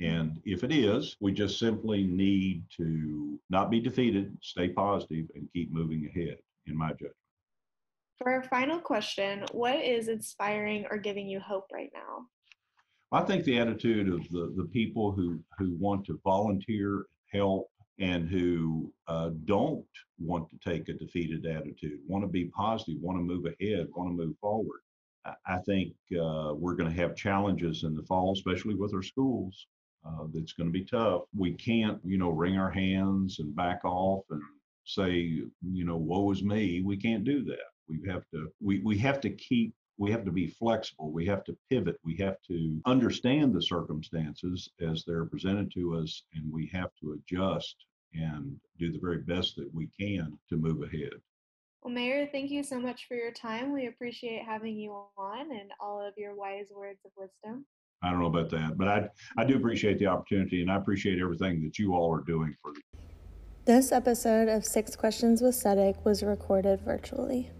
and 0.00 0.40
if 0.44 0.62
it 0.62 0.72
is, 0.72 1.16
we 1.20 1.32
just 1.32 1.58
simply 1.58 2.04
need 2.04 2.62
to 2.76 3.38
not 3.50 3.70
be 3.70 3.80
defeated, 3.80 4.36
stay 4.42 4.68
positive, 4.68 5.26
and 5.34 5.48
keep 5.52 5.72
moving 5.72 6.06
ahead, 6.06 6.38
in 6.66 6.76
my 6.76 6.90
judgment. 6.92 7.14
For 8.18 8.30
our 8.30 8.42
final 8.44 8.78
question, 8.78 9.44
what 9.52 9.76
is 9.76 10.08
inspiring 10.08 10.86
or 10.90 10.98
giving 10.98 11.28
you 11.28 11.40
hope 11.40 11.66
right 11.72 11.90
now? 11.94 12.26
I 13.10 13.22
think 13.22 13.44
the 13.44 13.58
attitude 13.58 14.08
of 14.08 14.28
the, 14.28 14.52
the 14.56 14.68
people 14.72 15.12
who, 15.12 15.40
who 15.56 15.74
want 15.78 16.04
to 16.06 16.20
volunteer, 16.24 17.06
help, 17.32 17.68
and 17.98 18.28
who 18.28 18.92
uh, 19.08 19.30
don't 19.44 19.84
want 20.20 20.48
to 20.50 20.58
take 20.58 20.88
a 20.88 20.92
defeated 20.92 21.46
attitude, 21.46 21.98
want 22.06 22.22
to 22.22 22.28
be 22.28 22.46
positive, 22.46 23.00
want 23.00 23.18
to 23.18 23.22
move 23.22 23.46
ahead, 23.46 23.88
want 23.96 24.10
to 24.10 24.24
move 24.26 24.36
forward. 24.40 24.80
I 25.46 25.58
think 25.58 25.94
uh, 26.12 26.54
we're 26.54 26.74
going 26.74 26.90
to 26.90 27.00
have 27.00 27.16
challenges 27.16 27.82
in 27.82 27.94
the 27.94 28.04
fall, 28.04 28.32
especially 28.32 28.74
with 28.74 28.94
our 28.94 29.02
schools 29.02 29.66
uh, 30.08 30.24
that's 30.32 30.52
going 30.52 30.68
to 30.68 30.72
be 30.72 30.84
tough. 30.84 31.22
We 31.36 31.52
can't, 31.52 31.98
you 32.04 32.18
know, 32.18 32.30
wring 32.30 32.56
our 32.56 32.70
hands 32.70 33.38
and 33.38 33.54
back 33.54 33.84
off 33.84 34.24
and 34.30 34.42
say, 34.84 35.12
you 35.12 35.84
know, 35.84 35.96
woe 35.96 36.30
is 36.30 36.42
me. 36.42 36.82
We 36.82 36.96
can't 36.96 37.24
do 37.24 37.44
that. 37.44 37.58
We 37.88 38.00
have 38.08 38.24
to, 38.32 38.48
we, 38.60 38.80
we 38.80 38.98
have 38.98 39.20
to 39.22 39.30
keep, 39.30 39.74
we 39.98 40.10
have 40.12 40.24
to 40.24 40.30
be 40.30 40.46
flexible. 40.46 41.10
We 41.10 41.26
have 41.26 41.44
to 41.44 41.56
pivot. 41.70 41.98
We 42.04 42.16
have 42.16 42.36
to 42.48 42.80
understand 42.86 43.52
the 43.52 43.62
circumstances 43.62 44.70
as 44.80 45.04
they're 45.04 45.26
presented 45.26 45.72
to 45.72 45.96
us, 45.96 46.22
and 46.34 46.50
we 46.52 46.70
have 46.72 46.90
to 47.00 47.12
adjust 47.12 47.76
and 48.14 48.56
do 48.78 48.90
the 48.92 48.98
very 48.98 49.18
best 49.18 49.56
that 49.56 49.68
we 49.74 49.88
can 49.98 50.38
to 50.48 50.56
move 50.56 50.82
ahead. 50.82 51.12
Well, 51.82 51.92
Mayor, 51.92 52.26
thank 52.30 52.50
you 52.50 52.62
so 52.62 52.80
much 52.80 53.06
for 53.06 53.14
your 53.14 53.30
time. 53.32 53.72
We 53.72 53.86
appreciate 53.86 54.44
having 54.44 54.76
you 54.76 54.92
on 55.16 55.52
and 55.52 55.70
all 55.80 56.00
of 56.00 56.14
your 56.16 56.34
wise 56.34 56.68
words 56.74 57.00
of 57.04 57.12
wisdom. 57.16 57.66
I 58.02 58.10
don't 58.10 58.20
know 58.20 58.26
about 58.26 58.50
that, 58.50 58.78
but 58.78 58.88
I 58.88 59.08
I 59.36 59.44
do 59.44 59.56
appreciate 59.56 59.98
the 59.98 60.06
opportunity 60.06 60.62
and 60.62 60.70
I 60.70 60.76
appreciate 60.76 61.18
everything 61.20 61.62
that 61.64 61.78
you 61.78 61.94
all 61.94 62.14
are 62.14 62.22
doing 62.22 62.54
for 62.62 62.72
me. 62.72 62.80
This 63.64 63.92
episode 63.92 64.48
of 64.48 64.64
Six 64.64 64.96
Questions 64.96 65.42
with 65.42 65.54
CEDIK 65.54 66.04
was 66.04 66.22
recorded 66.22 66.80
virtually. 66.80 67.50